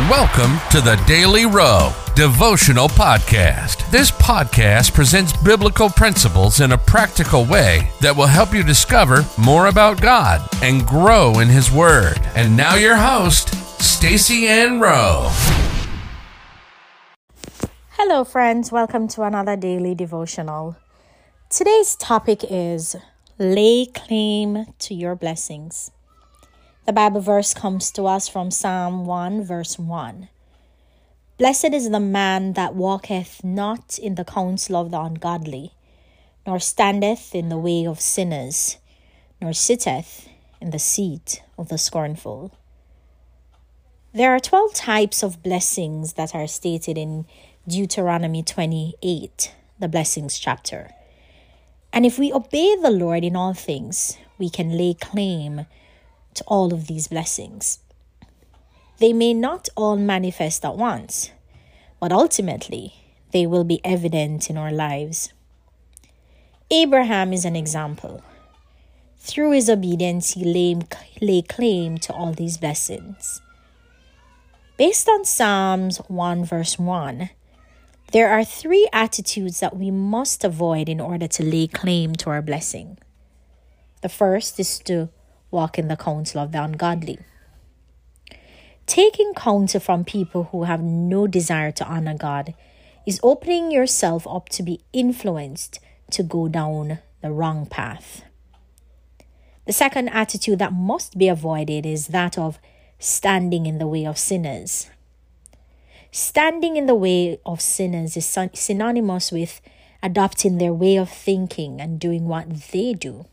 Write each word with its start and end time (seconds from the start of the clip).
Welcome 0.00 0.58
to 0.72 0.82
the 0.82 1.02
Daily 1.06 1.46
Rowe 1.46 1.90
Devotional 2.14 2.86
Podcast. 2.86 3.90
This 3.90 4.10
podcast 4.10 4.92
presents 4.92 5.34
biblical 5.38 5.88
principles 5.88 6.60
in 6.60 6.72
a 6.72 6.78
practical 6.78 7.46
way 7.46 7.90
that 8.02 8.14
will 8.14 8.26
help 8.26 8.52
you 8.52 8.62
discover 8.62 9.24
more 9.38 9.68
about 9.68 10.02
God 10.02 10.46
and 10.62 10.86
grow 10.86 11.38
in 11.38 11.48
His 11.48 11.72
Word. 11.72 12.20
And 12.34 12.54
now, 12.54 12.74
your 12.74 12.96
host, 12.96 13.54
Stacy 13.82 14.46
Ann 14.46 14.80
Rowe. 14.80 15.30
Hello, 17.92 18.22
friends. 18.22 18.70
Welcome 18.70 19.08
to 19.08 19.22
another 19.22 19.56
daily 19.56 19.94
devotional. 19.94 20.76
Today's 21.48 21.96
topic 21.96 22.44
is 22.50 22.96
lay 23.38 23.86
claim 23.86 24.66
to 24.78 24.94
your 24.94 25.16
blessings. 25.16 25.90
The 26.86 26.92
Bible 26.92 27.20
verse 27.20 27.52
comes 27.52 27.90
to 27.90 28.04
us 28.04 28.28
from 28.28 28.52
Psalm 28.52 29.06
1, 29.06 29.42
verse 29.42 29.76
1. 29.76 30.28
Blessed 31.36 31.74
is 31.74 31.90
the 31.90 31.98
man 31.98 32.52
that 32.52 32.76
walketh 32.76 33.42
not 33.42 33.98
in 33.98 34.14
the 34.14 34.24
counsel 34.24 34.76
of 34.76 34.92
the 34.92 35.00
ungodly, 35.00 35.72
nor 36.46 36.60
standeth 36.60 37.34
in 37.34 37.48
the 37.48 37.58
way 37.58 37.84
of 37.84 38.00
sinners, 38.00 38.78
nor 39.42 39.52
sitteth 39.52 40.28
in 40.60 40.70
the 40.70 40.78
seat 40.78 41.42
of 41.58 41.70
the 41.70 41.76
scornful. 41.76 42.56
There 44.14 44.30
are 44.30 44.38
12 44.38 44.72
types 44.72 45.24
of 45.24 45.42
blessings 45.42 46.12
that 46.12 46.36
are 46.36 46.46
stated 46.46 46.96
in 46.96 47.26
Deuteronomy 47.66 48.44
28, 48.44 49.52
the 49.80 49.88
blessings 49.88 50.38
chapter. 50.38 50.92
And 51.92 52.06
if 52.06 52.16
we 52.16 52.32
obey 52.32 52.76
the 52.76 52.92
Lord 52.92 53.24
in 53.24 53.34
all 53.34 53.54
things, 53.54 54.18
we 54.38 54.48
can 54.48 54.78
lay 54.78 54.94
claim 54.94 55.66
to 56.36 56.44
all 56.44 56.72
of 56.72 56.86
these 56.86 57.08
blessings. 57.08 57.80
They 58.98 59.12
may 59.12 59.34
not 59.34 59.68
all 59.76 59.96
manifest 59.96 60.64
at 60.64 60.76
once, 60.76 61.30
but 62.00 62.12
ultimately 62.12 62.94
they 63.32 63.46
will 63.46 63.64
be 63.64 63.84
evident 63.84 64.48
in 64.48 64.56
our 64.56 64.72
lives. 64.72 65.32
Abraham 66.70 67.32
is 67.32 67.44
an 67.44 67.56
example. 67.56 68.22
Through 69.18 69.52
his 69.52 69.68
obedience, 69.68 70.32
he 70.32 70.44
lay, 70.44 70.80
lay 71.20 71.42
claim 71.42 71.98
to 71.98 72.12
all 72.12 72.32
these 72.32 72.58
blessings. 72.58 73.40
Based 74.76 75.08
on 75.08 75.24
Psalms 75.24 75.98
1, 76.08 76.44
verse 76.44 76.78
1, 76.78 77.30
there 78.12 78.30
are 78.30 78.44
three 78.44 78.88
attitudes 78.92 79.60
that 79.60 79.76
we 79.76 79.90
must 79.90 80.44
avoid 80.44 80.88
in 80.88 81.00
order 81.00 81.26
to 81.26 81.42
lay 81.42 81.66
claim 81.66 82.14
to 82.16 82.30
our 82.30 82.40
blessing. 82.40 82.98
The 84.02 84.08
first 84.08 84.60
is 84.60 84.78
to 84.80 85.08
walk 85.56 85.78
in 85.78 85.88
the 85.88 85.96
counsel 85.96 86.42
of 86.42 86.52
the 86.52 86.62
ungodly. 86.62 87.18
Taking 88.86 89.32
counsel 89.34 89.80
from 89.80 90.04
people 90.04 90.44
who 90.52 90.64
have 90.64 90.82
no 90.82 91.26
desire 91.26 91.72
to 91.72 91.86
honor 91.86 92.14
God 92.14 92.54
is 93.06 93.18
opening 93.22 93.72
yourself 93.72 94.26
up 94.28 94.48
to 94.50 94.62
be 94.62 94.82
influenced 94.92 95.80
to 96.10 96.22
go 96.22 96.46
down 96.46 96.98
the 97.22 97.32
wrong 97.32 97.66
path. 97.66 98.22
The 99.64 99.72
second 99.72 100.10
attitude 100.10 100.58
that 100.60 100.72
must 100.72 101.18
be 101.18 101.28
avoided 101.28 101.86
is 101.86 102.08
that 102.08 102.38
of 102.38 102.60
standing 102.98 103.66
in 103.66 103.78
the 103.78 103.86
way 103.86 104.06
of 104.06 104.18
sinners. 104.18 104.90
Standing 106.12 106.76
in 106.76 106.86
the 106.86 106.94
way 106.94 107.40
of 107.44 107.60
sinners 107.60 108.16
is 108.16 108.38
synonymous 108.54 109.32
with 109.32 109.60
adopting 110.02 110.58
their 110.58 110.72
way 110.72 110.96
of 110.96 111.10
thinking 111.10 111.80
and 111.80 111.98
doing 111.98 112.28
what 112.28 112.46
they 112.70 112.92
do. 112.92 113.26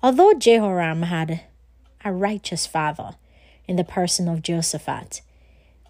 Although 0.00 0.34
Jehoram 0.34 1.02
had 1.02 1.40
a 2.04 2.12
righteous 2.12 2.66
father 2.66 3.16
in 3.66 3.74
the 3.74 3.84
person 3.84 4.28
of 4.28 4.42
Jehoshaphat, 4.42 5.22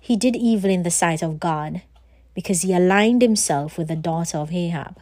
he 0.00 0.16
did 0.16 0.34
evil 0.34 0.70
in 0.70 0.82
the 0.82 0.90
sight 0.90 1.22
of 1.22 1.38
God 1.38 1.82
because 2.34 2.62
he 2.62 2.72
aligned 2.72 3.20
himself 3.20 3.76
with 3.76 3.88
the 3.88 3.96
daughter 3.96 4.38
of 4.38 4.52
Ahab, 4.52 4.98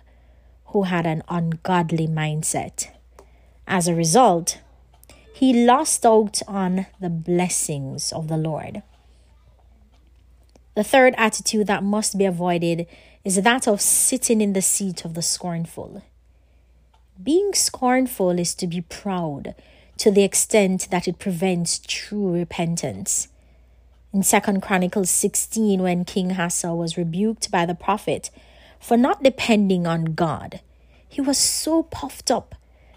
who 0.66 0.84
had 0.84 1.06
an 1.06 1.22
ungodly 1.28 2.08
mindset. 2.08 2.88
As 3.68 3.86
a 3.86 3.94
result, 3.94 4.60
he 5.32 5.66
lost 5.66 6.04
out 6.04 6.42
on 6.48 6.86
the 6.98 7.10
blessings 7.10 8.12
of 8.12 8.26
the 8.26 8.36
Lord. 8.36 8.82
The 10.74 10.82
third 10.84 11.14
attitude 11.16 11.68
that 11.68 11.84
must 11.84 12.18
be 12.18 12.24
avoided 12.24 12.86
is 13.22 13.40
that 13.42 13.68
of 13.68 13.80
sitting 13.80 14.40
in 14.40 14.52
the 14.52 14.62
seat 14.62 15.04
of 15.04 15.14
the 15.14 15.22
scornful. 15.22 16.02
Being 17.22 17.54
scornful 17.54 18.38
is 18.38 18.54
to 18.56 18.66
be 18.66 18.82
proud 18.82 19.54
to 19.96 20.10
the 20.10 20.22
extent 20.22 20.88
that 20.90 21.08
it 21.08 21.18
prevents 21.18 21.78
true 21.78 22.32
repentance. 22.32 23.28
In 24.12 24.22
2 24.22 24.60
Chronicles 24.60 25.10
16, 25.10 25.82
when 25.82 26.04
King 26.04 26.32
Asa 26.38 26.74
was 26.74 26.98
rebuked 26.98 27.50
by 27.50 27.64
the 27.64 27.74
prophet 27.74 28.30
for 28.78 28.98
not 28.98 29.22
depending 29.22 29.86
on 29.86 30.14
God, 30.14 30.60
he 31.08 31.22
was 31.22 31.38
so 31.38 31.84
puffed 31.84 32.30
up 32.30 32.54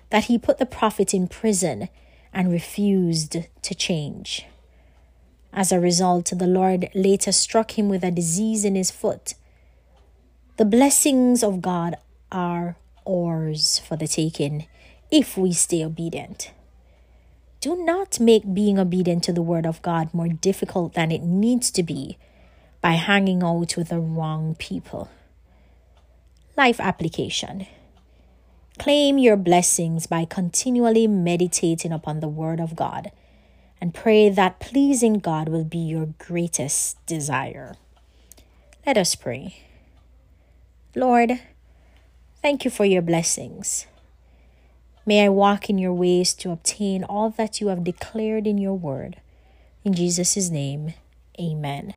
that 0.09 0.25
he 0.25 0.38
put 0.38 0.57
the 0.57 0.66
prophet 0.66 1.13
in 1.13 1.28
prison 1.28 1.88
and 2.34 2.51
refused 2.51 3.38
to 3.62 3.75
change. 3.75 4.46
As 5.53 5.72
a 5.72 5.80
result, 5.80 6.31
the 6.36 6.47
Lord 6.47 6.90
later 6.94 7.31
struck 7.31 7.78
him 7.78 7.88
with 7.88 8.03
a 8.03 8.12
disease 8.12 8.66
in 8.66 8.75
his 8.75 8.91
foot. 8.91 9.34
The 10.57 10.66
blessings 10.66 11.41
of 11.41 11.62
God 11.62 11.96
are 12.31 12.75
ours 13.09 13.80
for 13.80 13.96
the 13.96 14.08
taking 14.08 14.68
if 15.12 15.38
we 15.38 15.52
stay 15.53 15.84
obedient. 15.84 16.52
Do 17.62 17.84
not 17.84 18.20
make 18.20 18.53
being 18.53 18.80
obedient 18.80 19.24
to 19.25 19.34
the 19.34 19.42
word 19.42 19.66
of 19.66 19.81
God 19.81 20.14
more 20.14 20.30
difficult 20.30 20.94
than 20.94 21.12
it 21.12 21.24
needs 21.24 21.72
to 21.72 21.84
be 21.84 22.18
by 22.81 22.92
hanging 22.92 23.44
out 23.44 23.75
with 23.75 23.90
the 23.90 24.00
wrong 24.00 24.56
people. 24.58 25.09
Life 26.56 26.80
application. 26.80 27.68
Claim 28.78 29.18
your 29.18 29.36
blessings 29.36 30.08
by 30.08 30.24
continually 30.24 31.06
meditating 31.06 31.92
upon 31.92 32.22
the 32.22 32.30
word 32.30 32.62
of 32.62 32.78
God 32.78 33.12
and 33.81 33.94
pray 33.94 34.30
that 34.30 34.59
pleasing 34.59 35.16
God 35.16 35.50
will 35.50 35.66
be 35.66 35.80
your 35.80 36.14
greatest 36.18 37.03
desire. 37.06 37.75
Let 38.86 38.98
us 38.98 39.16
pray. 39.16 39.64
Lord, 40.96 41.42
Thank 42.41 42.63
you 42.63 42.72
for 42.72 42.85
your 42.85 43.01
blessings. 43.01 43.85
May 45.05 45.25
I 45.25 45.29
walk 45.29 45.69
in 45.69 45.77
your 45.77 45.94
ways 45.94 46.33
to 46.35 46.51
obtain 46.51 47.03
all 47.03 47.29
that 47.31 47.59
you 47.59 47.67
have 47.67 47.83
declared 47.83 48.47
in 48.47 48.57
your 48.57 48.75
word. 48.75 49.17
In 49.83 49.94
Jesus' 49.94 50.50
name, 50.50 50.94
amen. 51.38 51.88